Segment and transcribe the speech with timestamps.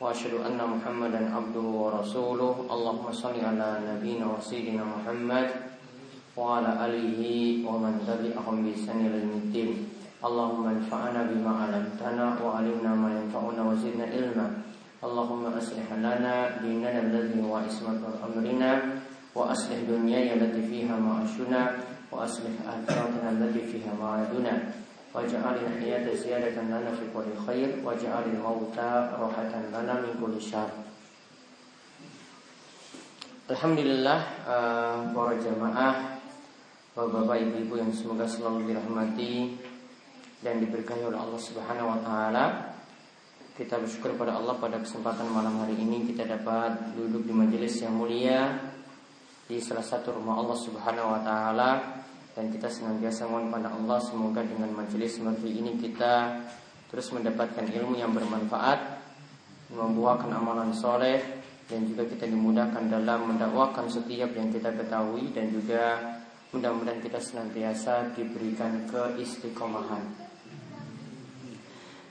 [0.00, 2.54] وأشهد أن محمدا عبده ورسوله.
[2.72, 5.48] اللهم صل على نبينا وسيدنا محمد
[6.36, 7.20] وعلى آله
[7.68, 9.70] ومن تبعهم بإحسان إلى الدين.
[10.24, 14.46] اللهم انفعنا بما علمتنا وعلمنا ما ينفعنا وزدنا علما.
[15.04, 18.70] اللهم أصلح لنا ديننا الذي هو عصمة أمرنا
[19.36, 21.60] وأصلح دنيانا التي فيها معاشنا
[22.12, 24.54] وأصلح آخرتنا التي فيها معادنا.
[25.15, 28.77] واجعل الحياة زيادة لنا في كل خير واجعل الموت
[29.15, 30.69] راحة لنا من كل شر
[33.45, 36.17] Alhamdulillah uh, para jamaah
[36.97, 39.53] Bapak-bapak ibu-ibu yang semoga selalu dirahmati
[40.41, 42.45] Dan diberkahi oleh Allah subhanahu wa ta'ala
[43.53, 47.93] Kita bersyukur pada Allah pada kesempatan malam hari ini Kita dapat duduk di majelis yang
[47.93, 48.57] mulia
[49.45, 51.69] Di salah satu rumah Allah subhanahu wa ta'ala
[52.40, 56.40] dan kita senantiasa mohon pada Allah semoga dengan majelis seperti ini kita
[56.88, 58.96] terus mendapatkan ilmu yang bermanfaat,
[59.76, 61.20] membuahkan amalan soleh
[61.68, 66.16] dan juga kita dimudahkan dalam mendakwakan setiap yang kita ketahui dan juga
[66.56, 70.32] mudah-mudahan kita senantiasa diberikan keistiqomahan.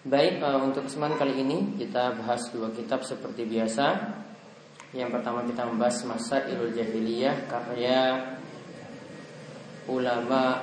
[0.06, 4.14] Baik, uh, untuk kesempatan kali ini kita bahas dua kitab seperti biasa.
[4.94, 8.38] Yang pertama kita membahas masa ilul jahiliyah karya
[9.90, 10.62] ulama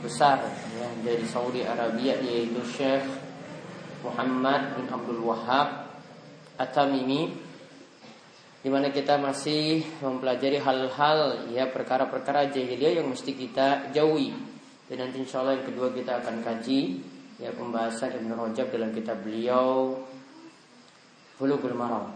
[0.00, 0.40] besar
[0.76, 3.04] ya, dari Saudi Arabia yaitu Syekh
[4.04, 5.92] Muhammad bin Abdul Wahab
[6.56, 7.32] At-Tamimi
[8.64, 14.32] di mana kita masih mempelajari hal-hal ya perkara-perkara jahiliyah yang mesti kita jauhi
[14.88, 16.80] dan nanti insya Allah yang kedua kita akan kaji
[17.40, 20.00] ya pembahasan Ibn Rajab dalam kitab beliau
[21.34, 22.14] Bulughul Maram.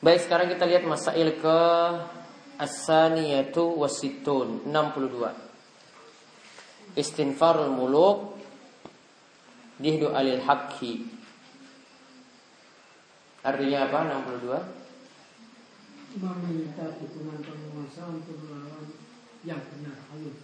[0.00, 1.58] Baik sekarang kita lihat masail ke
[2.58, 8.34] As-saniyatu wasitun 62 Istinfarul muluk
[9.78, 11.06] Dihdu alil haqqi
[13.46, 16.18] Artinya apa 62?
[16.18, 18.90] Meminta dukungan penguasa untuk melawan
[19.46, 20.34] yang benar alil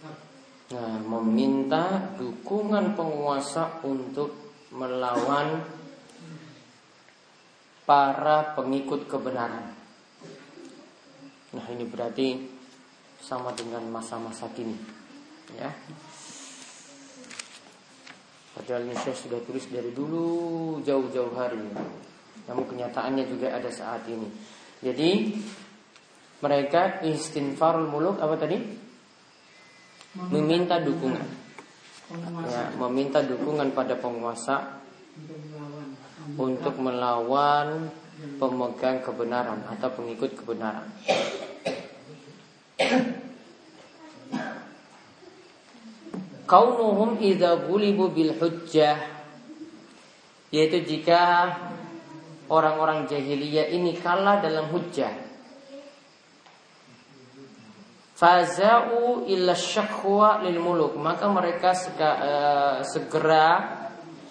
[0.65, 4.33] Nah, meminta dukungan penguasa untuk
[4.73, 5.61] melawan
[7.85, 9.74] para pengikut kebenaran.
[11.55, 12.27] Nah ini berarti
[13.23, 14.75] sama dengan masa-masa kini
[15.55, 15.71] ya.
[18.55, 21.59] Padahal ini saya sudah tulis dari dulu jauh-jauh hari
[22.47, 24.31] Namun kenyataannya juga ada saat ini
[24.79, 25.35] Jadi
[26.39, 28.55] mereka istinfarul muluk apa tadi?
[30.31, 31.27] Meminta dukungan
[32.47, 34.79] ya, Meminta dukungan pada penguasa
[36.39, 37.91] Untuk melawan
[38.39, 40.87] pemegang kebenaran atau pengikut kebenaran.
[46.45, 48.99] Kaunuhum idza gulibu bil hujjah
[50.51, 51.51] yaitu jika
[52.51, 55.11] orang-orang jahiliyah ini kalah dalam hujjah.
[58.15, 60.95] Fazau illa syakwa lil muluk.
[60.95, 63.47] Maka mereka eh, segera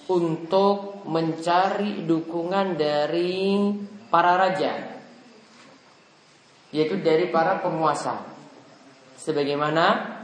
[0.09, 3.69] untuk mencari dukungan dari
[4.09, 4.95] para raja
[6.75, 8.34] yaitu dari para penguasa
[9.19, 10.17] sebagaimana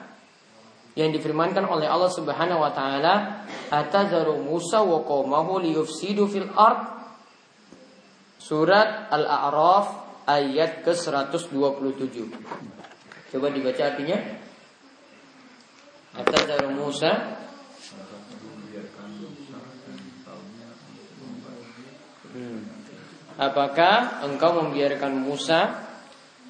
[0.99, 6.99] yang difirmankan oleh Allah Subhanahu wa taala atazaru Musa wa qaumahu liyufsidu fil ard?
[8.41, 9.87] Surat Al-A'raf
[10.27, 12.17] ayat ke-127
[13.31, 14.19] coba dibaca artinya.
[16.11, 17.39] Atazaru Musa.
[23.39, 25.90] Apakah engkau membiarkan Musa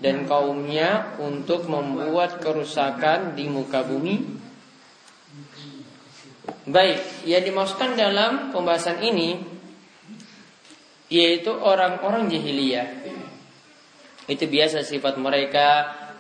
[0.01, 4.17] dan kaumnya untuk membuat kerusakan di muka bumi?
[6.65, 9.37] Baik, yang dimaksudkan dalam pembahasan ini
[11.11, 12.89] yaitu orang-orang jahiliyah.
[14.31, 15.69] Itu biasa sifat mereka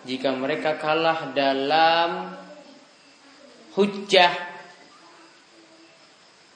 [0.02, 2.34] jika mereka kalah dalam
[3.78, 4.50] hujjah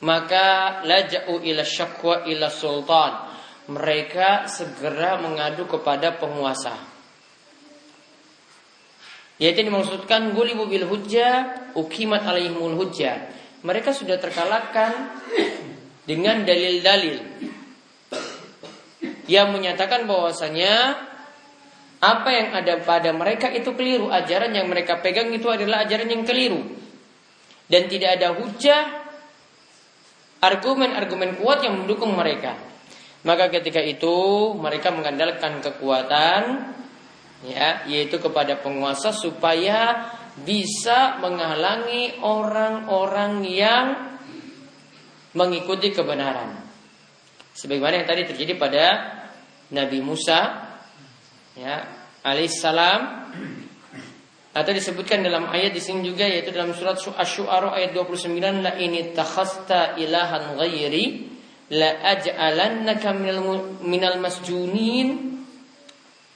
[0.04, 3.12] maka laja'u ila syakwa ila sultan
[3.72, 6.93] mereka segera mengadu kepada penguasa.
[9.42, 13.34] Yaitu dimaksudkan gulibu bil hujjah, ukimat alaihimul hujjah.
[13.66, 14.92] Mereka sudah terkalahkan
[16.04, 17.16] dengan dalil-dalil.
[19.24, 21.00] yang menyatakan bahwasanya
[22.04, 26.20] apa yang ada pada mereka itu keliru, ajaran yang mereka pegang itu adalah ajaran yang
[26.28, 26.60] keliru.
[27.64, 28.82] Dan tidak ada hujah
[30.44, 32.60] argumen-argumen kuat yang mendukung mereka.
[33.24, 36.76] Maka ketika itu mereka mengandalkan kekuatan
[37.44, 40.08] ya yaitu kepada penguasa supaya
[40.42, 43.86] bisa menghalangi orang-orang yang
[45.36, 46.64] mengikuti kebenaran.
[47.54, 48.84] Sebagaimana yang tadi terjadi pada
[49.70, 50.40] Nabi Musa
[51.54, 51.74] ya
[52.26, 53.00] alaihissalam
[54.54, 59.10] atau disebutkan dalam ayat di sini juga yaitu dalam surat Asy-Syu'ara ayat 29 la ini
[59.14, 61.30] takhasta ilahan ghairi
[61.74, 65.33] la aj'alannaka minal, minal masjunin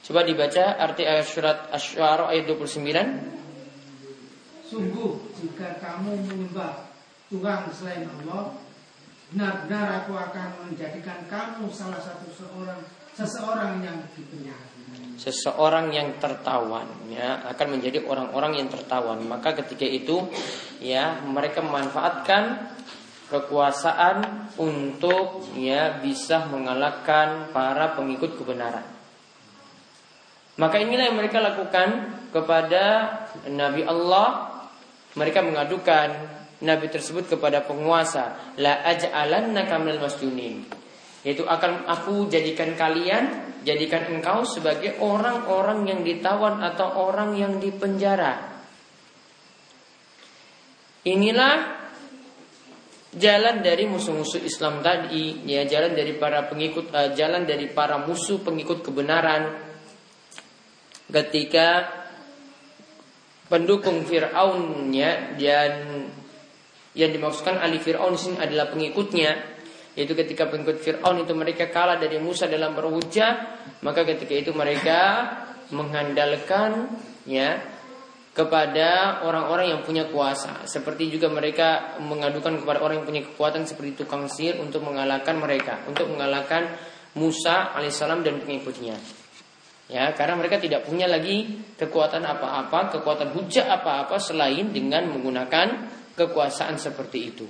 [0.09, 2.81] Coba dibaca arti ayat surat Asy-Syu'ara ayat 29
[4.65, 6.89] Sungguh jika kamu menyembah
[7.29, 8.57] Tuhan selain Allah
[9.29, 12.81] benar-benar aku akan menjadikan kamu salah satu seorang
[13.13, 14.65] seseorang yang dipenjara.
[15.21, 19.21] Seseorang yang tertawan ya akan menjadi orang-orang yang tertawan.
[19.29, 20.25] Maka ketika itu
[20.81, 22.73] ya mereka memanfaatkan
[23.29, 28.98] kekuasaan untuk ya bisa mengalahkan para pengikut kebenaran.
[30.59, 32.83] Maka inilah yang mereka lakukan kepada
[33.47, 34.59] Nabi Allah.
[35.15, 36.07] Mereka mengadukan
[36.59, 40.67] Nabi tersebut kepada penguasa, la aj'alannaka minal masjunin.
[41.23, 48.59] Yaitu akan aku jadikan kalian, jadikan engkau sebagai orang-orang yang ditawan atau orang yang dipenjara.
[51.07, 51.79] Inilah
[53.15, 58.43] jalan dari musuh-musuh Islam tadi, ya jalan dari para pengikut, uh, jalan dari para musuh
[58.43, 59.68] pengikut kebenaran.
[61.09, 61.89] Ketika
[63.49, 66.05] pendukung Fir'aun ya dan
[66.93, 69.57] yang dimaksudkan Ali Fir'aun sini adalah pengikutnya
[69.97, 75.25] yaitu ketika pengikut Fir'aun itu mereka kalah dari Musa dalam berhujah maka ketika itu mereka
[75.73, 76.93] mengandalkan
[77.25, 77.57] ya
[78.29, 80.63] kepada orang-orang yang punya kuasa.
[80.69, 85.81] Seperti juga mereka mengadukan kepada orang yang punya kekuatan seperti tukang sihir untuk mengalahkan mereka
[85.89, 86.69] untuk mengalahkan
[87.17, 88.95] Musa alaihissalam dan pengikutnya
[89.89, 95.67] ya karena mereka tidak punya lagi kekuatan apa-apa kekuatan hujah apa-apa selain dengan menggunakan
[96.13, 97.47] kekuasaan seperti itu.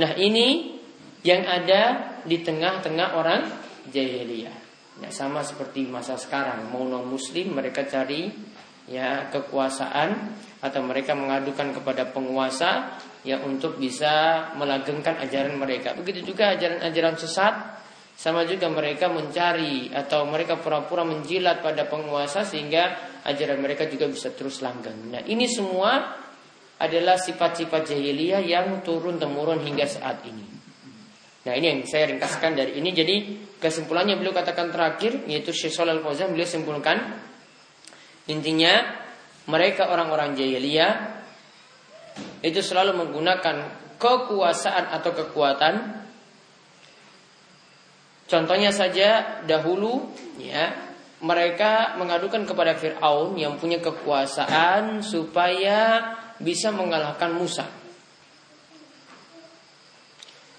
[0.00, 0.78] Nah ini
[1.26, 3.42] yang ada di tengah-tengah orang
[3.90, 4.68] jahiliyah.
[4.98, 8.30] Nah, sama seperti masa sekarang, mau non muslim mereka cari
[8.88, 10.10] ya kekuasaan
[10.58, 15.94] atau mereka mengadukan kepada penguasa ya untuk bisa melanggengkan ajaran mereka.
[15.94, 17.54] Begitu juga ajaran-ajaran sesat
[18.18, 24.34] sama juga mereka mencari atau mereka pura-pura menjilat pada penguasa sehingga ajaran mereka juga bisa
[24.34, 25.14] terus langgeng.
[25.14, 26.18] Nah, ini semua
[26.82, 30.46] adalah sifat-sifat jahiliyah yang turun temurun hingga saat ini.
[31.46, 32.90] Nah ini yang saya ringkaskan dari ini.
[32.92, 33.16] Jadi
[33.56, 37.00] kesimpulannya beliau katakan terakhir yaitu Syekh Shalal Fauzan beliau simpulkan
[38.28, 38.84] intinya
[39.48, 41.18] mereka orang-orang jahiliyah
[42.44, 43.56] itu selalu menggunakan
[43.96, 45.74] kekuasaan atau kekuatan.
[48.28, 50.04] Contohnya saja dahulu
[50.36, 50.68] ya
[51.24, 57.66] mereka mengadukan kepada Firaun yang punya kekuasaan supaya bisa mengalahkan Musa.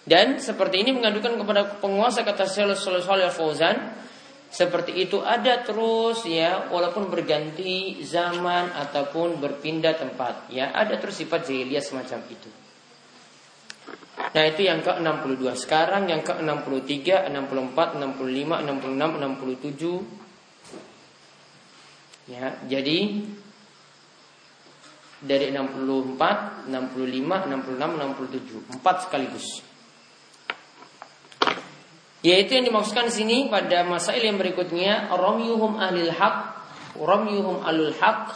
[0.09, 2.73] Dan seperti ini mengadukan kepada penguasa kata Salih
[3.29, 3.93] Fauzan
[4.49, 11.45] seperti itu ada terus ya walaupun berganti zaman ataupun berpindah tempat ya ada terus sifat
[11.45, 12.49] jahiliyah semacam itu.
[14.19, 20.03] Nah itu yang ke-62 Sekarang yang ke-63, 64, 65, 66, 67
[22.29, 23.25] Ya, jadi
[25.19, 28.69] dari 64, 65, 66, 67.
[28.69, 29.65] Empat sekaligus.
[32.21, 36.67] Yaitu yang dimaksudkan di sini pada masail yang berikutnya Romyuhum ahlil haq
[36.99, 38.35] Romyuhum alul haq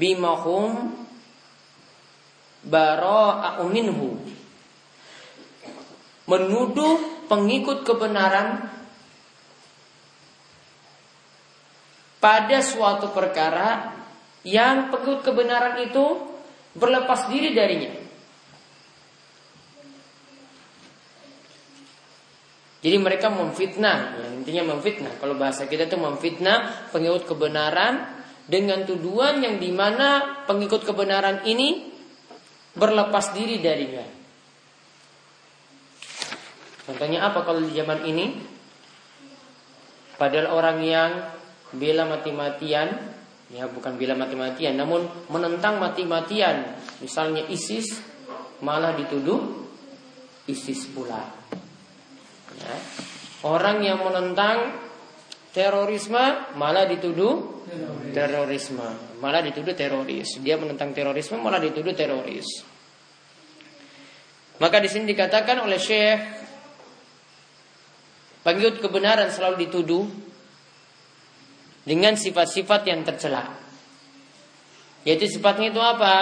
[0.00, 0.96] Bimahum
[2.64, 4.16] Bara'u minhu
[6.24, 8.72] Menuduh pengikut kebenaran
[12.24, 13.92] Pada suatu perkara
[14.48, 16.24] yang pengikut kebenaran itu
[16.72, 17.92] berlepas diri darinya.
[22.80, 25.20] Jadi mereka memfitnah, ya, intinya memfitnah.
[25.20, 28.08] Kalau bahasa kita itu memfitnah pengikut kebenaran
[28.48, 31.92] dengan tuduhan yang di mana pengikut kebenaran ini
[32.72, 34.04] berlepas diri darinya.
[36.84, 38.26] Contohnya apa kalau di zaman ini?
[40.14, 41.10] Padahal orang yang
[41.74, 43.12] bela mati-matian
[43.50, 47.98] ya bukan bila mati-matian namun menentang mati-matian misalnya ISIS
[48.62, 49.42] malah dituduh
[50.46, 51.18] ISIS pula
[52.54, 52.74] ya.
[53.44, 54.72] Orang yang menentang
[55.52, 56.24] terorisme
[56.56, 57.54] malah dituduh
[58.14, 58.86] terorisme,
[59.18, 60.38] malah dituduh teroris.
[60.40, 62.46] Dia menentang terorisme malah dituduh teroris.
[64.62, 66.43] Maka di sini dikatakan oleh Syekh
[68.44, 70.04] pengikut kebenaran selalu dituduh
[71.88, 73.44] dengan sifat-sifat yang tercela.
[75.04, 76.16] Yaitu sifatnya itu apa?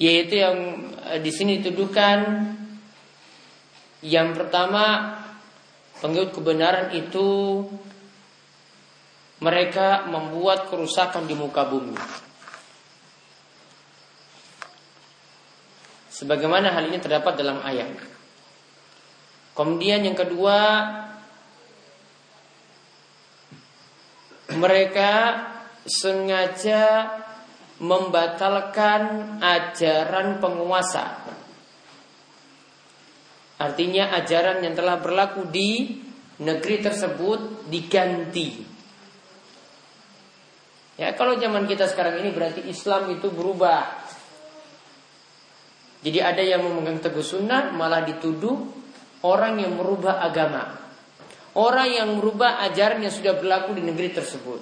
[0.00, 0.56] Yaitu yang
[1.10, 2.18] eh, di sini dituduhkan
[4.00, 5.18] yang pertama
[6.00, 7.62] pengikut kebenaran itu
[9.40, 11.96] mereka membuat kerusakan di muka bumi.
[16.12, 18.19] Sebagaimana hal ini terdapat dalam ayat.
[19.60, 20.88] Kemudian yang kedua,
[24.56, 25.12] mereka
[25.84, 27.12] sengaja
[27.76, 31.12] membatalkan ajaran penguasa.
[33.60, 36.00] Artinya ajaran yang telah berlaku di
[36.40, 38.64] negeri tersebut diganti.
[40.96, 44.08] Ya, kalau zaman kita sekarang ini berarti Islam itu berubah.
[46.00, 48.79] Jadi ada yang memegang teguh sunnah malah dituduh
[49.24, 50.78] orang yang merubah agama.
[51.50, 54.60] Orang yang merubah ajaran yang sudah berlaku di negeri tersebut.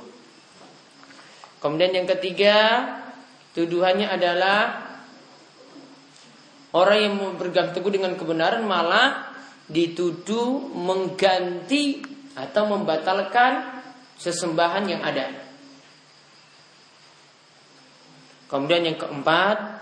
[1.61, 2.57] Kemudian yang ketiga,
[3.53, 4.89] tuduhannya adalah
[6.73, 9.37] orang yang berpegang teguh dengan kebenaran malah
[9.69, 12.01] dituduh mengganti
[12.33, 13.83] atau membatalkan
[14.17, 15.29] sesembahan yang ada.
[18.49, 19.78] Kemudian yang keempat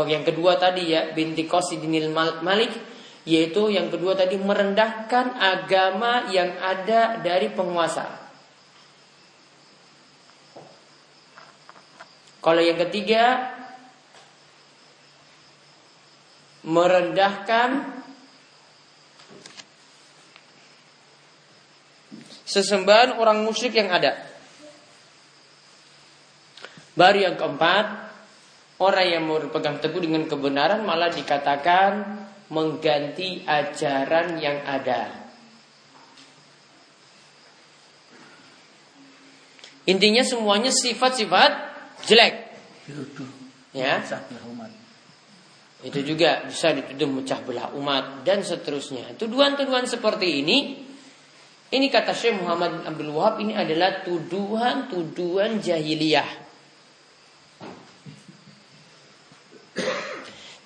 [0.00, 2.08] Oh yang kedua tadi ya binti Qasidinil
[2.40, 2.72] Malik
[3.28, 8.08] yaitu yang kedua tadi merendahkan agama yang ada dari penguasa.
[12.40, 13.52] Kalau yang ketiga
[16.64, 18.00] merendahkan
[22.48, 24.16] sesembahan orang musyrik yang ada.
[26.96, 28.09] Baru yang keempat,
[28.80, 31.92] orang yang berpegang teguh dengan kebenaran malah dikatakan
[32.50, 35.20] mengganti ajaran yang ada.
[39.86, 41.52] Intinya semuanya sifat-sifat
[42.04, 42.34] jelek.
[43.70, 44.02] Ya.
[45.80, 49.16] Itu juga bisa dituduh mecah belah umat dan seterusnya.
[49.16, 50.58] Tuduhan-tuduhan seperti ini
[51.70, 56.49] ini kata Syekh Muhammad Abdul Wahab ini adalah tuduhan-tuduhan jahiliyah.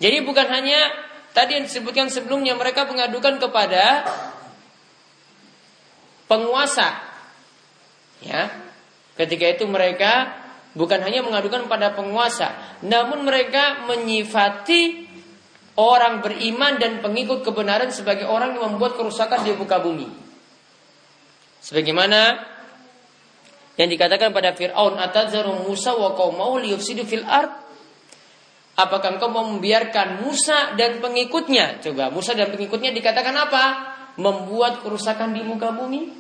[0.05, 0.93] Jadi bukan hanya
[1.33, 4.05] tadi yang disebutkan sebelumnya mereka mengadukan kepada
[6.29, 7.01] penguasa.
[8.21, 8.53] Ya.
[9.17, 10.37] Ketika itu mereka
[10.77, 12.53] bukan hanya mengadukan pada penguasa,
[12.85, 15.09] namun mereka menyifati
[15.81, 20.05] orang beriman dan pengikut kebenaran sebagai orang yang membuat kerusakan di muka bumi.
[21.65, 22.45] Sebagaimana
[23.81, 27.64] yang dikatakan pada Fir'aun Atadzaru Musa wa qaumahu liyufsidu fil ard
[28.75, 31.79] Apakah engkau mau membiarkan Musa dan pengikutnya?
[31.79, 33.65] Coba Musa dan pengikutnya dikatakan apa?
[34.19, 36.11] Membuat kerusakan di muka bumi.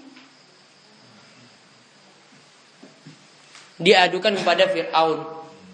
[3.82, 5.18] Diadukan kepada Fir'aun.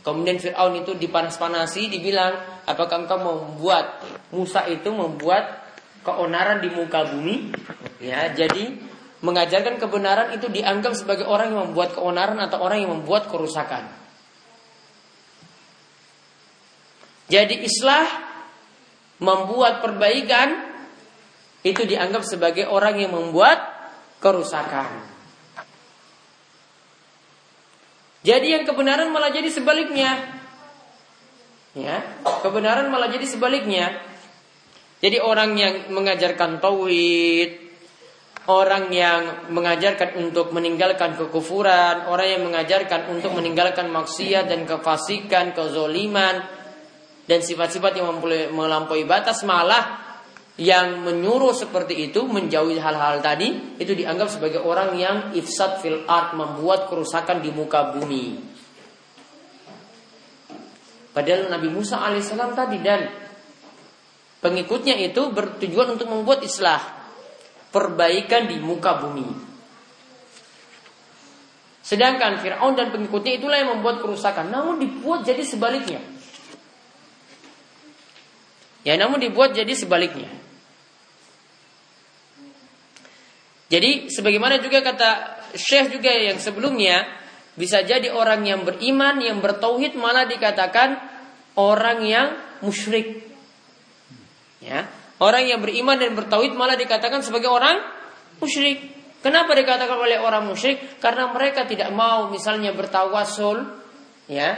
[0.00, 4.00] Kemudian Fir'aun itu dipanas-panasi, dibilang, apakah engkau mau membuat
[4.32, 5.60] Musa itu membuat
[6.00, 7.52] keonaran di muka bumi?
[8.00, 8.80] Ya, jadi
[9.20, 13.99] mengajarkan kebenaran itu dianggap sebagai orang yang membuat keonaran atau orang yang membuat kerusakan.
[17.30, 18.10] Jadi islah
[19.22, 20.66] membuat perbaikan
[21.62, 23.62] itu dianggap sebagai orang yang membuat
[24.18, 25.06] kerusakan.
[28.20, 30.42] Jadi yang kebenaran malah jadi sebaliknya.
[31.72, 32.02] Ya,
[32.42, 33.94] kebenaran malah jadi sebaliknya.
[35.00, 37.56] Jadi orang yang mengajarkan tauhid,
[38.50, 46.59] orang yang mengajarkan untuk meninggalkan kekufuran, orang yang mengajarkan untuk meninggalkan maksiat dan kefasikan, kezoliman,
[47.30, 48.10] dan sifat-sifat yang
[48.50, 50.02] melampaui batas malah
[50.58, 56.34] yang menyuruh seperti itu menjauhi hal-hal tadi itu dianggap sebagai orang yang ifsad fil art
[56.34, 58.34] membuat kerusakan di muka bumi.
[61.14, 63.06] Padahal Nabi Musa alaihissalam tadi dan
[64.42, 66.82] pengikutnya itu bertujuan untuk membuat islah
[67.70, 69.26] perbaikan di muka bumi.
[71.80, 74.50] Sedangkan Fir'aun dan pengikutnya itulah yang membuat kerusakan.
[74.50, 76.19] Namun dibuat jadi sebaliknya.
[78.86, 80.28] Ya namun dibuat jadi sebaliknya.
[83.70, 85.10] Jadi sebagaimana juga kata
[85.54, 87.20] Syekh juga yang sebelumnya
[87.58, 90.96] Bisa jadi orang yang beriman, yang bertauhid malah dikatakan
[91.58, 92.28] orang yang
[92.64, 93.26] musyrik.
[94.64, 94.88] Ya,
[95.20, 97.80] orang yang beriman dan bertauhid malah dikatakan sebagai orang
[98.40, 98.80] musyrik.
[99.20, 100.96] Kenapa dikatakan oleh orang musyrik?
[101.04, 103.60] Karena mereka tidak mau misalnya bertawasul
[104.24, 104.56] ya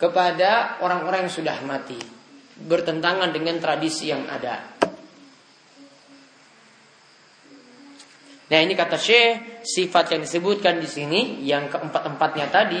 [0.00, 2.17] kepada orang-orang yang sudah mati.
[2.58, 4.78] Bertentangan dengan tradisi yang ada.
[8.48, 12.80] Nah ini kata Syekh sifat yang disebutkan di sini yang keempat-empatnya tadi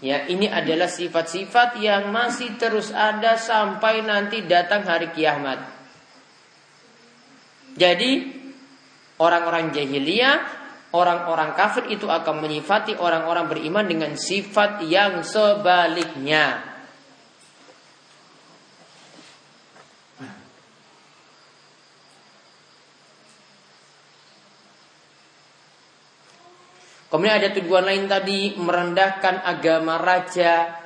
[0.00, 5.60] ya ini adalah sifat-sifat yang masih terus ada sampai nanti datang hari kiamat.
[7.76, 8.26] Jadi
[9.20, 10.36] orang-orang jahiliyah,
[10.96, 16.77] orang-orang kafir itu akan menyifati orang-orang beriman dengan sifat yang sebaliknya.
[27.08, 30.76] Kemudian ada tujuan lain tadi merendahkan agama raja,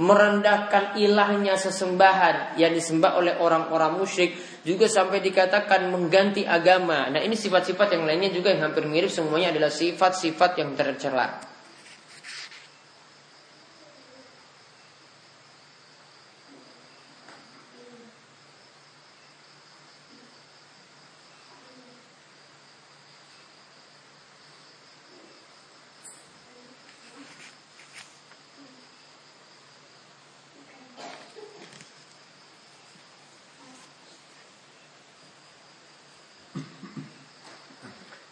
[0.00, 4.34] merendahkan ilahnya sesembahan yang disembah oleh orang-orang musyrik
[4.64, 7.12] juga sampai dikatakan mengganti agama.
[7.12, 11.53] Nah, ini sifat-sifat yang lainnya juga yang hampir mirip semuanya adalah sifat-sifat yang tercela.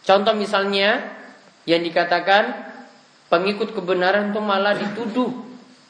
[0.03, 1.15] Contoh misalnya
[1.63, 2.75] yang dikatakan
[3.31, 5.31] pengikut kebenaran itu malah dituduh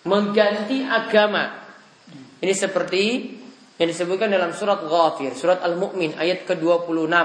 [0.04, 1.64] mengganti agama.
[2.42, 3.04] Ini seperti
[3.81, 7.16] yang disebutkan dalam surat Ghafir, surat Al-Mu'min ayat ke-26.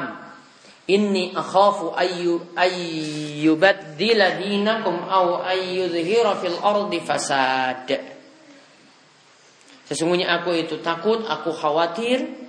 [0.87, 7.91] Inni akhafu ayyu ayyubaddila dinakum aw ayyudhira fil ardi fasad.
[9.83, 12.46] Sesungguhnya aku itu takut, aku khawatir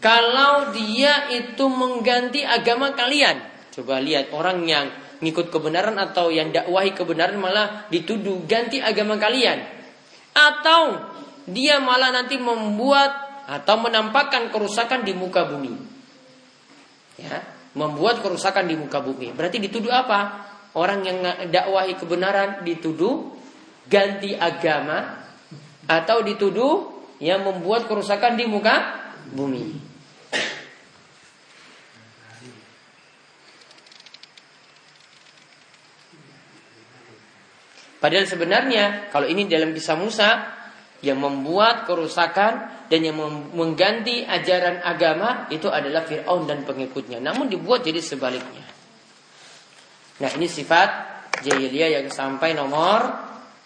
[0.00, 3.40] kalau dia itu mengganti agama kalian.
[3.72, 4.86] Coba lihat orang yang
[5.20, 9.64] ngikut kebenaran atau yang dakwahi kebenaran malah dituduh ganti agama kalian.
[10.36, 11.00] Atau
[11.48, 15.72] dia malah nanti membuat atau menampakkan kerusakan di muka bumi.
[17.16, 17.40] Ya,
[17.72, 19.32] membuat kerusakan di muka bumi.
[19.32, 20.44] Berarti dituduh apa?
[20.76, 23.32] Orang yang dakwahi kebenaran dituduh
[23.88, 25.24] ganti agama
[25.88, 29.85] atau dituduh yang membuat kerusakan di muka bumi.
[38.06, 40.46] Padahal sebenarnya kalau ini dalam kisah Musa
[41.02, 43.18] yang membuat kerusakan dan yang
[43.50, 47.18] mengganti ajaran agama itu adalah Fir'aun dan pengikutnya.
[47.18, 48.62] Namun dibuat jadi sebaliknya.
[50.22, 50.88] Nah ini sifat
[51.42, 53.10] jahiliyah yang sampai nomor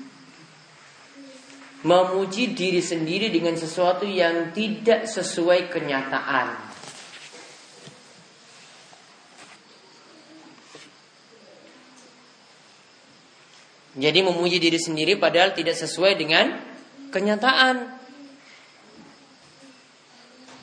[1.80, 6.70] memuji diri sendiri dengan sesuatu yang tidak sesuai kenyataan.
[14.00, 16.56] Jadi memuji diri sendiri padahal tidak sesuai dengan
[17.10, 18.00] kenyataan.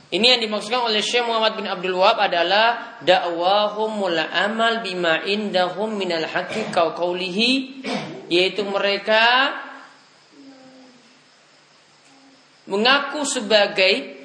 [0.07, 6.23] Ini yang dimaksudkan oleh Syekh Muhammad bin Abdul Wahab adalah dakwahum amal bima indahum minal
[6.23, 7.83] haqqi qaulihi
[8.31, 9.51] yaitu mereka
[12.67, 14.15] mengaku sebagai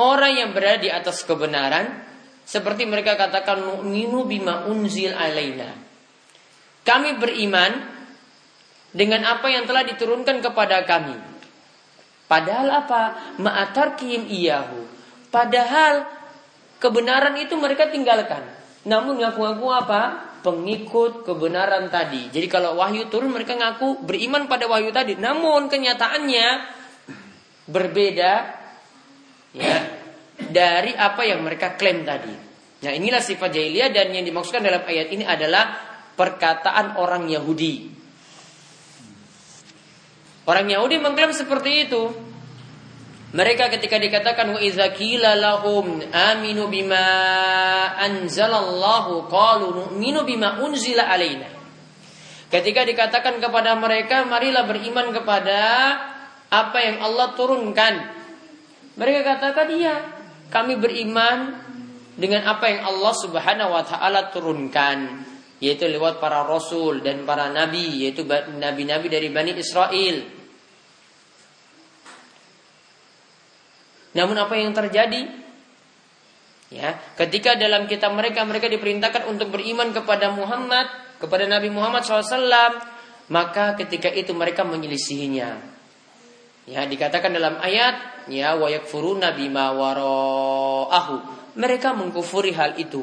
[0.00, 2.02] orang yang berada di atas kebenaran
[2.42, 5.70] seperti mereka katakan nu'minu bima unzil alaina.
[6.82, 7.72] Kami beriman
[8.90, 11.16] dengan apa yang telah diturunkan kepada kami.
[12.26, 13.02] Padahal apa?
[13.38, 14.88] Ma'atarkim iyahu.
[15.30, 16.08] Padahal
[16.82, 18.42] kebenaran itu mereka tinggalkan.
[18.88, 20.02] Namun ngaku-ngaku apa?
[20.42, 22.26] Pengikut kebenaran tadi.
[22.34, 25.14] Jadi kalau wahyu turun mereka ngaku beriman pada wahyu tadi.
[25.14, 26.48] Namun kenyataannya
[27.68, 28.32] berbeda
[29.54, 29.76] ya
[30.50, 32.34] dari apa yang mereka klaim tadi.
[32.82, 35.78] Nah inilah sifat jahiliyah dan yang dimaksudkan dalam ayat ini adalah
[36.18, 37.94] perkataan orang Yahudi.
[40.42, 42.10] Orang Yahudi mengklaim seperti itu.
[43.32, 47.08] Mereka ketika dikatakan wa idza qila lahum aminu bima
[47.96, 51.48] anzalallahu qalu nu'minu bima unzila alaina.
[52.52, 55.60] Ketika dikatakan kepada mereka marilah beriman kepada
[56.52, 57.94] apa yang Allah turunkan.
[59.00, 60.04] Mereka katakan iya,
[60.52, 61.56] kami beriman
[62.12, 65.24] dengan apa yang Allah Subhanahu wa taala turunkan,
[65.64, 68.28] yaitu lewat para rasul dan para nabi, yaitu
[68.60, 70.28] nabi-nabi dari Bani Israel.
[74.12, 75.40] Namun apa yang terjadi?
[76.68, 82.80] Ya, ketika dalam kitab mereka mereka diperintahkan untuk beriman kepada Muhammad, kepada Nabi Muhammad SAW,
[83.32, 85.71] maka ketika itu mereka menyelisihinya.
[86.62, 91.14] Ya, dikatakan dalam ayat, ya wa yakfuruna bima wara'ahu.
[91.58, 93.02] Mereka mengkufuri hal itu.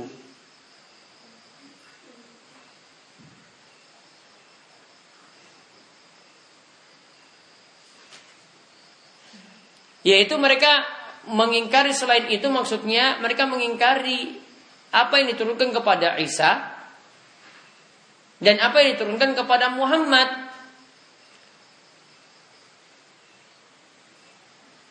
[10.08, 10.88] Yaitu mereka
[11.30, 14.40] mengingkari selain itu maksudnya mereka mengingkari
[14.90, 16.80] apa yang diturunkan kepada Isa
[18.42, 20.49] dan apa yang diturunkan kepada Muhammad.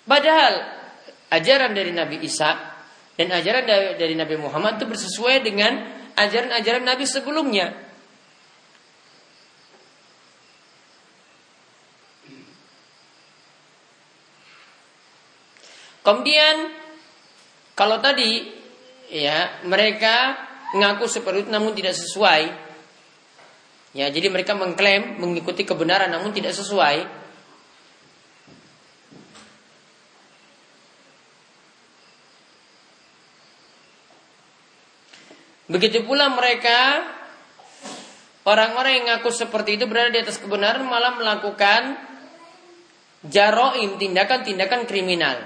[0.08, 0.54] Padahal
[1.28, 2.56] ajaran dari Nabi Isa
[3.20, 3.68] dan ajaran
[4.00, 5.84] dari Nabi Muhammad itu bersesuai dengan
[6.16, 7.76] ajaran-ajaran Nabi sebelumnya.
[16.00, 16.72] Kemudian
[17.76, 18.48] kalau tadi
[19.12, 20.40] ya mereka
[20.72, 22.70] mengaku seperti itu namun tidak sesuai.
[23.92, 27.17] Ya, jadi mereka mengklaim mengikuti kebenaran namun tidak sesuai.
[35.68, 37.04] Begitu pula mereka
[38.48, 42.00] orang-orang yang ngaku seperti itu berada di atas kebenaran malah melakukan
[43.28, 45.44] jaroim tindakan-tindakan kriminal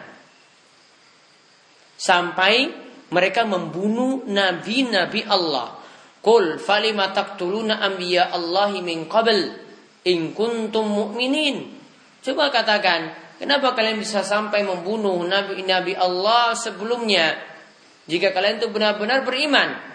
[1.99, 2.71] sampai
[3.11, 5.79] mereka membunuh nabi-nabi Allah.
[6.23, 9.39] Qul falima taqtuluna anbiya Allahi min qabl
[10.07, 11.67] in kuntum mu'minin.
[12.23, 13.11] Coba katakan,
[13.43, 17.35] kenapa kalian bisa sampai membunuh nabi-nabi Allah sebelumnya
[18.07, 19.92] jika kalian itu benar-benar beriman?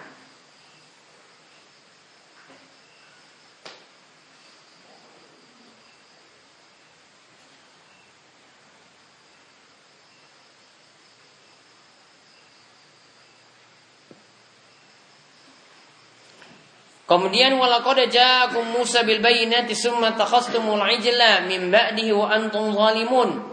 [17.07, 23.47] Kemudian walaqad ja'akum Musa bil bayyinati summa takhastumul ijla min ba'dihi wa antum zalimun.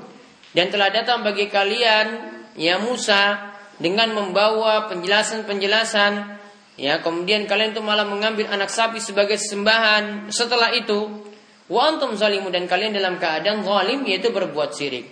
[0.51, 2.07] Dan telah datang bagi kalian
[2.59, 6.35] ya Musa dengan membawa penjelasan-penjelasan
[6.75, 11.11] ya kemudian kalian itu malah mengambil anak sapi sebagai sembahan setelah itu
[11.71, 15.07] wa antum zalimun dan kalian dalam keadaan zalim yaitu berbuat syirik.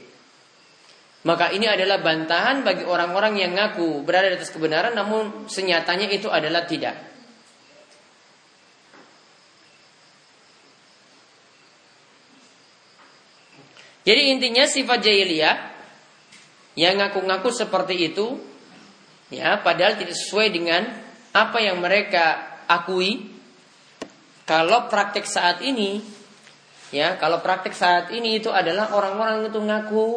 [1.23, 6.27] Maka ini adalah bantahan bagi orang-orang yang ngaku berada di atas kebenaran namun senyatanya itu
[6.27, 7.12] adalah tidak.
[14.03, 15.57] Jadi intinya sifat jahiliyah
[16.75, 18.41] yang ngaku-ngaku seperti itu
[19.31, 20.83] ya padahal tidak sesuai dengan
[21.31, 23.31] apa yang mereka akui.
[24.43, 26.03] Kalau praktek saat ini
[26.91, 30.09] ya kalau praktek saat ini itu adalah orang-orang itu ngaku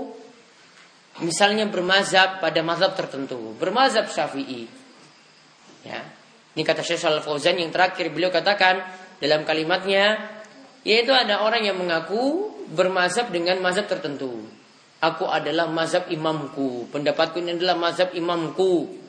[1.24, 4.66] misalnya bermazhab pada mazhab tertentu bermazhab syafi'i.
[5.86, 6.02] Ya
[6.58, 8.82] ini kata Syekh Al Fauzan yang terakhir beliau katakan
[9.22, 10.34] dalam kalimatnya
[10.82, 14.46] yaitu ada orang yang mengaku bermazhab dengan mazhab tertentu.
[15.04, 16.90] Aku adalah mazhab imamku.
[16.90, 19.06] Pendapatku ini adalah mazhab imamku.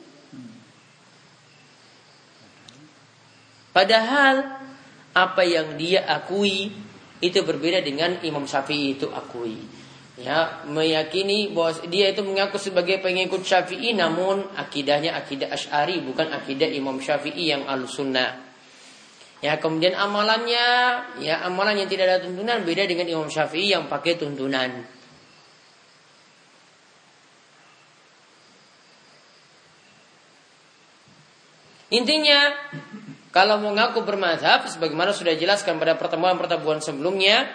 [3.73, 4.57] Padahal
[5.13, 6.73] apa yang dia akui
[7.21, 9.57] itu berbeda dengan Imam Syafi'i itu akui.
[10.17, 16.65] Ya, meyakini bahwa dia itu mengaku sebagai pengikut Syafi'i namun akidahnya akidah Asy'ari bukan akidah
[16.73, 18.41] Imam Syafi'i yang al-sunnah.
[19.37, 20.65] Ya kemudian amalannya
[21.21, 24.81] ya amalan yang tidak ada tuntunan beda dengan Imam Syafi'i yang pakai tuntunan.
[31.87, 32.51] Intinya
[33.31, 37.47] kalau mengaku bermazhab sebagaimana sudah jelaskan pada pertemuan-pertemuan sebelumnya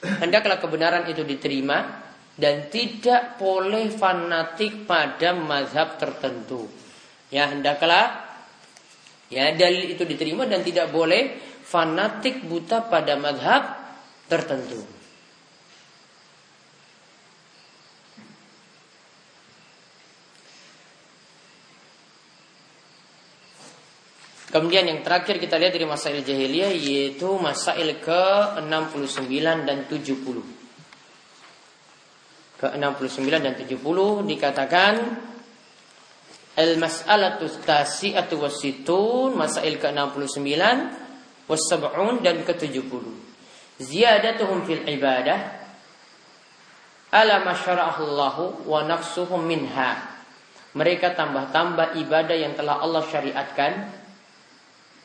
[0.00, 6.68] hendaklah kebenaran itu diterima dan tidak boleh fanatik pada mazhab tertentu.
[7.32, 8.25] Ya hendaklah
[9.26, 11.34] Ya, dalil itu diterima dan tidak boleh
[11.66, 13.74] fanatik buta pada madhab
[14.30, 14.96] tertentu.
[24.46, 29.36] Kemudian yang terakhir kita lihat dari masail jahiliyah yaitu masail ke-69
[29.68, 30.16] dan 70.
[32.56, 33.76] Ke-69 dan 70
[34.24, 34.94] dikatakan
[36.56, 40.56] Al-mas'alatu tasi'atu wasitun Masail ke-69
[41.46, 43.04] Wasab'un dan ke-70
[43.76, 45.36] Ziyadatuhum fil ibadah.
[47.12, 50.16] Ala masyara'ahullahu Wa naqsuhum minha.
[50.72, 53.72] Mereka tambah-tambah ibadah yang telah Allah syariatkan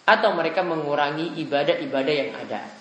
[0.08, 2.81] Atau mereka mengurangi ibadah-ibadah yang ada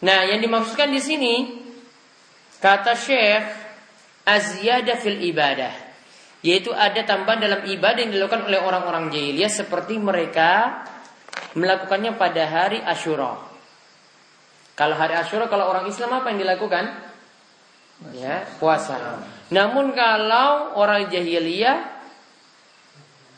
[0.00, 1.34] Nah, yang dimaksudkan di sini
[2.60, 3.44] kata Syekh
[4.24, 5.90] aziyada fil ibadah
[6.40, 10.84] yaitu ada tambahan dalam ibadah yang dilakukan oleh orang-orang jahiliyah seperti mereka
[11.52, 13.36] melakukannya pada hari Asyura.
[14.72, 16.84] Kalau hari Asyura kalau orang Islam apa yang dilakukan?
[18.16, 19.20] Ya, puasa.
[19.52, 21.84] Namun kalau orang jahiliyah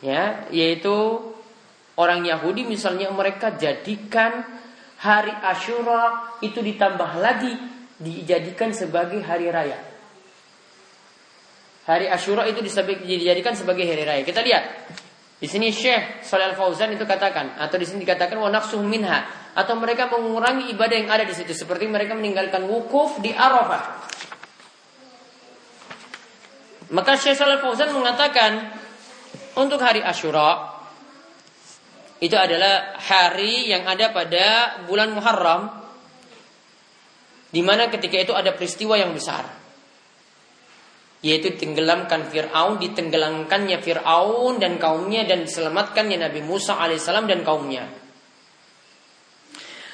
[0.06, 0.94] ya, yaitu
[1.98, 4.46] orang Yahudi misalnya mereka jadikan
[5.02, 7.52] hari Ashura itu ditambah lagi
[7.98, 9.78] dijadikan sebagai hari raya.
[11.82, 14.22] Hari Ashura itu dijadikan sebagai hari raya.
[14.22, 14.64] Kita lihat
[15.42, 18.50] di sini Syekh Shalal Fauzan itu katakan atau di sini dikatakan wa
[18.86, 24.06] minha atau mereka mengurangi ibadah yang ada di situ seperti mereka meninggalkan wukuf di Arafah.
[26.94, 28.70] Maka Syekh Shalal Fauzan mengatakan
[29.58, 30.71] untuk hari Ashura
[32.22, 35.74] itu adalah hari yang ada pada bulan Muharram
[37.50, 39.42] di mana ketika itu ada peristiwa yang besar
[41.22, 47.86] yaitu tenggelamkan Fir'aun ditenggelamkannya Fir'aun dan kaumnya dan diselamatkannya Nabi Musa alaihissalam dan kaumnya.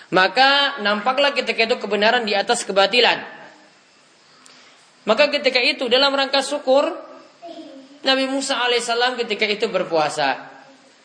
[0.08, 3.28] Maka nampaklah ketika itu kebenaran di atas kebatilan.
[5.04, 6.96] Maka ketika itu dalam rangka syukur
[8.08, 10.47] Nabi Musa alaihissalam ketika itu berpuasa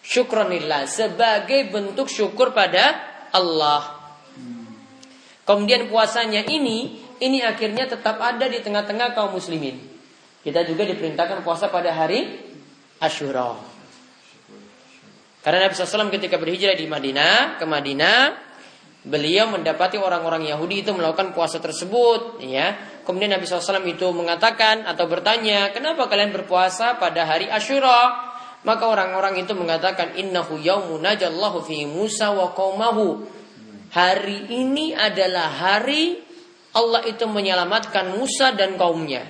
[0.03, 2.99] syukronillah sebagai bentuk syukur pada
[3.31, 4.03] Allah.
[5.47, 9.79] Kemudian puasanya ini ini akhirnya tetap ada di tengah-tengah kaum muslimin.
[10.43, 12.51] Kita juga diperintahkan puasa pada hari
[12.99, 13.55] Ashura.
[15.43, 18.31] Karena Nabi SAW ketika berhijrah di Madinah ke Madinah,
[19.03, 22.75] beliau mendapati orang-orang Yahudi itu melakukan puasa tersebut, ya.
[23.03, 28.32] Kemudian Nabi SAW itu mengatakan atau bertanya, kenapa kalian berpuasa pada hari Ashura?
[28.63, 33.27] Maka orang-orang itu mengatakan innahu yaumun najallahu fi Musa wa qaumahu.
[33.91, 36.17] Hari ini adalah hari
[36.73, 39.27] Allah itu menyelamatkan Musa dan kaumnya.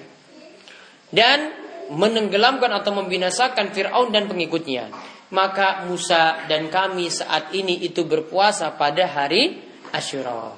[1.10, 1.52] Dan
[1.92, 4.88] menenggelamkan atau membinasakan Fir'aun dan pengikutnya.
[5.34, 10.54] Maka Musa dan kami saat ini itu berpuasa pada hari Asyura.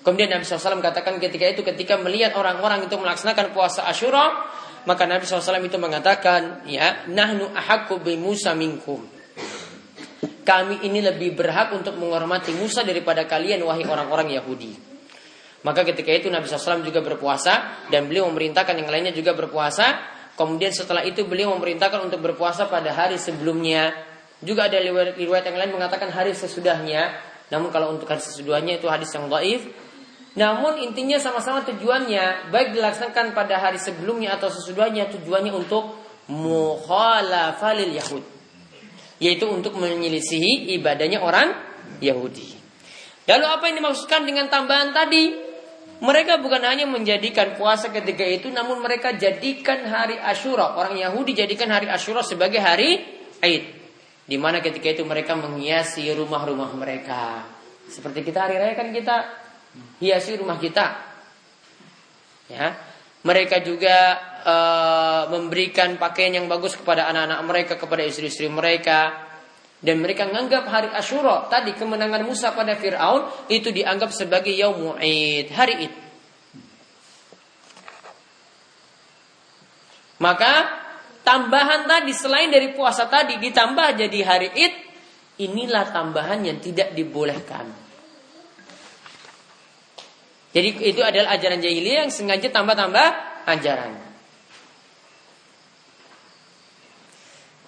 [0.00, 4.48] Kemudian Nabi SAW katakan ketika itu ketika melihat orang-orang itu melaksanakan puasa Asyura,
[4.88, 9.04] maka Nabi SAW itu mengatakan, ya, nahnu ahakku bi Musa minkum.
[10.40, 14.72] Kami ini lebih berhak untuk menghormati Musa daripada kalian wahai orang-orang Yahudi.
[15.60, 20.00] Maka ketika itu Nabi SAW juga berpuasa dan beliau memerintahkan yang lainnya juga berpuasa.
[20.32, 23.92] Kemudian setelah itu beliau memerintahkan untuk berpuasa pada hari sebelumnya.
[24.40, 27.12] Juga ada riwayat yang lain mengatakan hari sesudahnya.
[27.52, 29.68] Namun kalau untuk hari sesudahnya itu hadis yang dhaif
[30.38, 35.98] namun intinya sama-sama tujuannya baik dilaksanakan pada hari sebelumnya atau sesudahnya tujuannya untuk
[36.30, 38.22] mukhalafalil Yahud.
[39.18, 41.50] Yaitu untuk menyelisihi ibadahnya orang
[41.98, 42.56] Yahudi.
[43.26, 45.50] Lalu apa yang dimaksudkan dengan tambahan tadi?
[46.00, 50.72] Mereka bukan hanya menjadikan puasa ketika itu namun mereka jadikan hari Asyura.
[50.78, 53.04] Orang Yahudi jadikan hari Asyura sebagai hari
[53.44, 53.76] Aid.
[54.24, 57.44] Di mana ketika itu mereka menghiasi rumah-rumah mereka.
[57.90, 59.16] Seperti kita hari raya kan kita
[60.00, 60.86] hiasi rumah kita.
[62.50, 62.74] Ya,
[63.22, 64.56] mereka juga e,
[65.30, 69.28] memberikan pakaian yang bagus kepada anak-anak mereka, kepada istri-istri mereka.
[69.80, 75.48] Dan mereka menganggap hari Ashura tadi kemenangan Musa pada Fir'aun itu dianggap sebagai Yaumul Id,
[75.56, 75.94] hari Id.
[80.20, 80.52] Maka
[81.24, 84.74] tambahan tadi selain dari puasa tadi ditambah jadi hari Id,
[85.48, 87.79] inilah tambahan yang tidak dibolehkan.
[90.50, 93.08] Jadi itu adalah ajaran jahiliyah yang sengaja tambah-tambah
[93.46, 93.94] ajaran.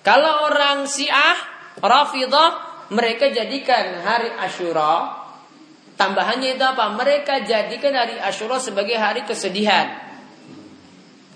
[0.02, 1.38] Kalau orang Syiah,
[1.78, 2.50] Rafidah,
[2.90, 5.22] mereka jadikan hari Ashura
[5.94, 6.90] tambahannya itu apa?
[6.98, 10.10] Mereka jadikan hari Ashura sebagai hari kesedihan.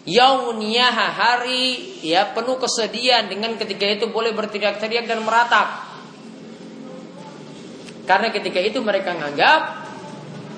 [0.06, 5.86] Yauniyaha hari ya penuh kesedihan dengan ketika itu boleh berteriak-teriak dan meratap.
[8.06, 9.85] Karena ketika itu mereka menganggap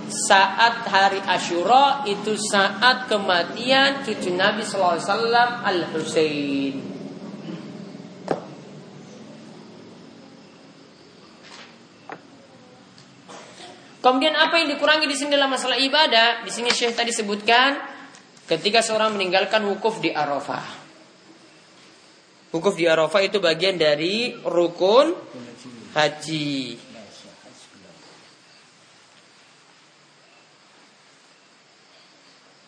[0.08, 6.98] saat hari Ashura itu saat kematian cucu Nabi Wasallam Al Husain.
[13.98, 16.40] Kemudian apa yang dikurangi di sini dalam masalah ibadah?
[16.46, 17.76] Di sini Syekh tadi sebutkan
[18.48, 20.64] ketika seorang meninggalkan wukuf di Arafah.
[22.48, 25.12] Wukuf di Arafah itu bagian dari rukun
[25.92, 26.87] haji.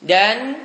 [0.00, 0.56] Dan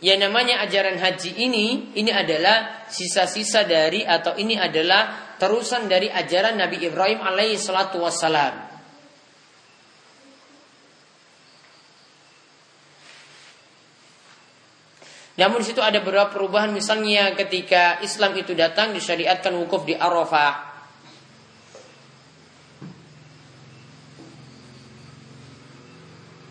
[0.00, 6.56] yang namanya ajaran haji ini, ini adalah sisa-sisa dari atau ini adalah terusan dari ajaran
[6.56, 8.70] Nabi Ibrahim alaihi salatu wassalam.
[15.40, 20.69] Namun situ ada beberapa perubahan misalnya ketika Islam itu datang disyariatkan wukuf di Arafah.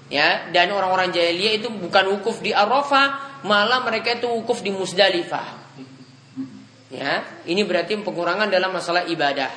[0.10, 5.62] Ya, dan orang-orang jahiliyah itu bukan wukuf di Arafah, malah mereka itu wukuf di Musdalifah.
[6.89, 9.54] Ya, ini berarti pengurangan dalam masalah ibadah.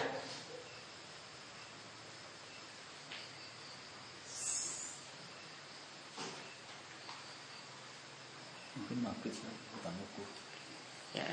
[11.17, 11.29] Ya.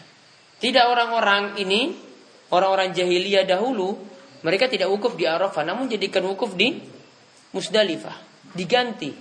[0.63, 1.99] Tidak orang-orang ini,
[2.55, 3.99] orang-orang jahiliyah dahulu,
[4.39, 6.79] mereka tidak wukuf di Arafah, namun jadikan wukuf di
[7.51, 9.11] Musdalifah, diganti.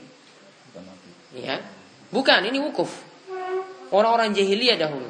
[1.37, 1.61] Ya,
[2.09, 2.89] bukan ini wukuf.
[3.89, 5.09] Orang-orang jahiliyah dahulu.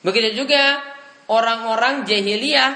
[0.00, 0.80] Begitu juga
[1.28, 2.72] orang-orang jahiliyah,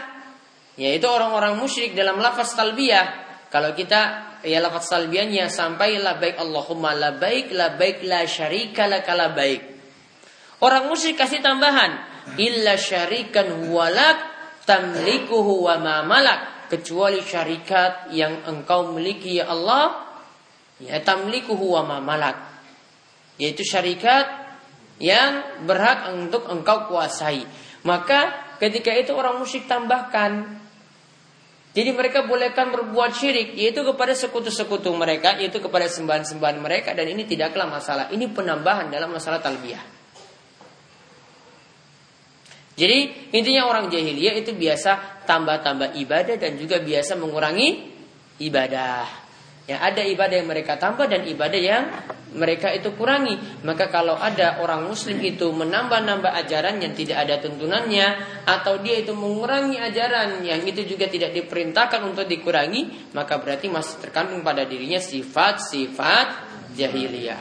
[0.76, 3.24] yaitu orang-orang musyrik dalam lafaz talbiyah.
[3.48, 8.84] Kalau kita ya lafaz salbiannya sampai la baik Allahumma la baik la baik la syarika
[8.90, 9.00] la
[9.32, 9.62] baik.
[10.60, 14.18] Orang musyrik kasih tambahan illa syarikan walak
[14.64, 20.16] tamlikuhu wa ma malak kecuali syarikat yang engkau miliki ya Allah
[20.80, 22.36] ya tamlikuhu wa ma malak
[23.36, 24.24] yaitu syarikat
[24.98, 27.44] yang berhak untuk engkau kuasai
[27.84, 30.62] maka ketika itu orang musyrik tambahkan
[31.74, 37.26] jadi mereka bolehkan berbuat syirik yaitu kepada sekutu-sekutu mereka, yaitu kepada sembahan-sembahan mereka dan ini
[37.26, 38.14] tidaklah masalah.
[38.14, 39.93] Ini penambahan dalam masalah talbiyah.
[42.74, 47.94] Jadi intinya orang jahiliyah itu biasa tambah-tambah ibadah dan juga biasa mengurangi
[48.42, 49.22] ibadah.
[49.64, 51.88] Ya, ada ibadah yang mereka tambah dan ibadah yang
[52.36, 53.64] mereka itu kurangi.
[53.64, 58.06] Maka kalau ada orang muslim itu menambah-nambah ajaran yang tidak ada tuntunannya
[58.44, 64.04] atau dia itu mengurangi ajaran yang itu juga tidak diperintahkan untuk dikurangi, maka berarti masih
[64.04, 66.26] terkandung pada dirinya sifat-sifat
[66.76, 67.40] jahiliyah.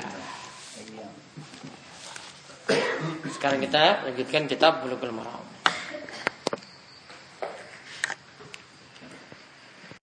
[3.44, 5.43] Sekarang kita lanjutkan kitab Bulughul Maram.